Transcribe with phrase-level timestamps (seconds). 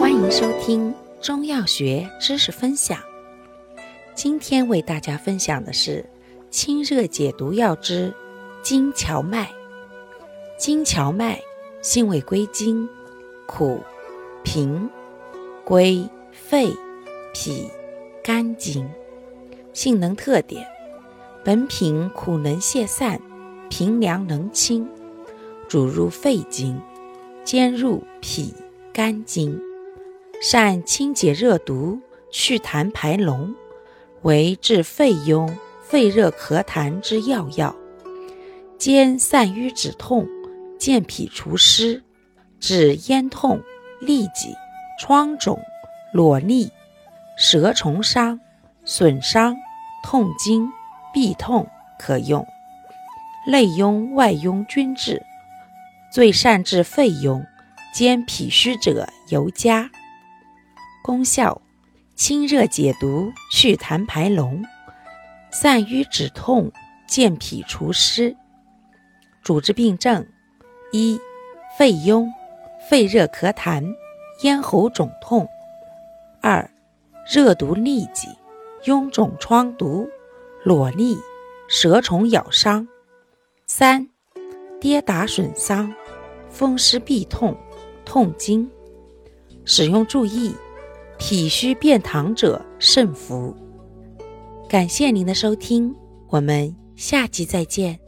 [0.00, 2.98] 欢迎收听中药学知识分享。
[4.12, 6.04] 今天为大家分享的是
[6.50, 8.12] 清热解毒药之
[8.64, 9.48] 金荞麦。
[10.58, 11.40] 金荞麦
[11.80, 12.88] 性味归经：
[13.46, 13.80] 苦、
[14.42, 14.90] 平、
[15.64, 16.74] 归肺、
[17.32, 17.70] 脾、
[18.24, 18.88] 肝经。
[19.72, 20.66] 性能特点：
[21.44, 23.20] 本品苦能泄散，
[23.70, 24.88] 平凉能清，
[25.68, 26.80] 主入肺经，
[27.44, 28.52] 兼入脾、
[28.96, 29.60] 肝经，
[30.40, 33.54] 善清解热毒，祛痰排脓，
[34.22, 35.52] 为治肺痈、
[35.82, 37.76] 肺热咳痰之要药，
[38.78, 40.26] 兼散瘀止痛。
[40.78, 42.02] 健脾除湿，
[42.58, 43.60] 治咽痛、
[44.00, 44.54] 痢疾、
[44.98, 45.60] 疮肿、
[46.14, 46.70] 瘰疬、
[47.36, 48.40] 蛇虫伤、
[48.82, 49.54] 损伤、
[50.02, 50.70] 痛经、
[51.14, 51.66] 痹痛
[51.98, 52.46] 可用。
[53.46, 55.22] 内痈、外痈均治，
[56.10, 57.44] 最善治肺痈，
[57.96, 59.90] 兼脾虚者尤佳。
[61.02, 61.62] 功效：
[62.14, 64.62] 清热解毒，祛痰排脓，
[65.50, 66.70] 散瘀止痛，
[67.08, 68.36] 健脾除湿。
[69.42, 70.26] 主治病症。
[70.92, 71.18] 一、
[71.78, 72.28] 肺痈、
[72.90, 73.94] 肺热咳痰、
[74.42, 75.46] 咽喉肿痛；
[76.42, 76.70] 二、
[77.26, 78.28] 热毒痢疾、
[78.84, 80.06] 臃肿疮毒、
[80.66, 81.16] 瘰痢、
[81.66, 82.86] 蛇虫咬伤；
[83.66, 84.06] 三、
[84.78, 85.94] 跌打损伤、
[86.50, 87.56] 风湿痹痛、
[88.06, 88.66] 痛经。
[89.66, 90.54] 使用注意：
[91.18, 93.54] 脾虚便溏者慎服。
[94.68, 95.94] 感谢您的收听，
[96.28, 97.98] 我们下期再见。